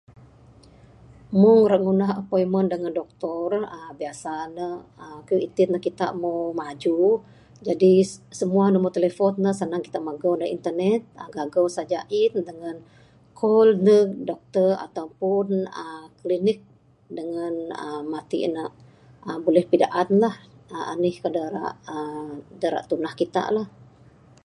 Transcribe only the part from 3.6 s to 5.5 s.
uhh biasa ne, uhh kayuh